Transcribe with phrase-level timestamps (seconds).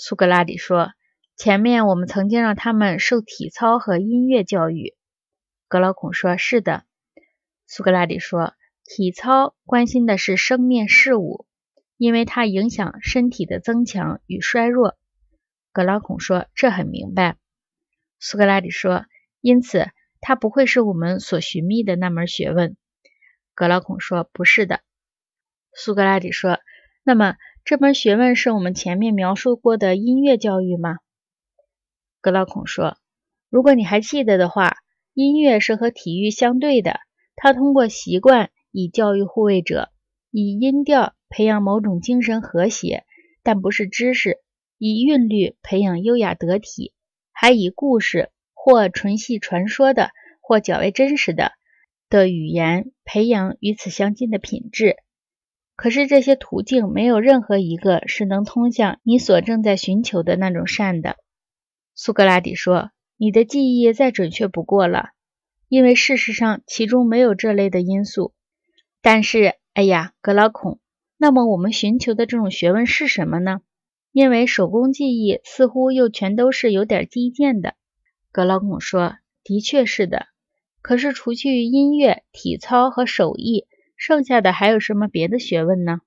[0.00, 0.92] 苏格拉底说
[1.36, 4.94] ：“前面我们曾经让他们受体操和音乐教育。”
[5.66, 6.84] 格劳孔说：“是的。”
[7.66, 8.54] 苏格拉底说
[8.86, 11.46] ：“体操关心的是生面事物，
[11.96, 14.96] 因为它影响身体的增强与衰弱。”
[15.72, 17.36] 格劳孔说：“这很明白。”
[18.20, 19.04] 苏格拉底说
[19.42, 19.88] ：“因此，
[20.20, 22.76] 它不会是我们所寻觅的那门学问。”
[23.52, 24.80] 格劳孔说：“不是的。”
[25.74, 26.60] 苏格拉底说
[27.02, 27.34] ：“那么，
[27.68, 31.00] 这门学问是我们前面描述过的音乐教育吗？”
[32.22, 32.96] 格劳孔说
[33.50, 34.78] ：“如果你还记得的话，
[35.12, 36.98] 音乐是和体育相对的。”
[37.36, 39.90] 它通过习惯以教育护卫者，
[40.30, 43.04] 以音调培养某种精神和谐，
[43.42, 44.38] 但不是知识；
[44.78, 46.94] 以韵律培养优雅得体，
[47.32, 50.08] 还以故事或纯系传说的，
[50.40, 51.52] 或较为真实的
[52.08, 54.96] 的语言培养与此相近的品质。
[55.78, 61.14] 可是这些途径没有任何一个是能通向你所正在寻求的那种善的。
[61.94, 65.10] 苏格拉底说：“你的记忆再准确不过了。”
[65.70, 68.34] 因为事实上其中没有这类的因素，
[69.02, 70.80] 但是，哎呀，格劳孔，
[71.16, 73.60] 那么我们寻求的这种学问是什么呢？
[74.10, 77.74] 因为手工技艺似乎又全都是有点低贱的。
[78.32, 80.26] 格劳孔说：“的确是的。
[80.82, 83.66] 可是除去音乐、体操和手艺，
[83.98, 85.98] 剩下的还有什么别的学问呢？”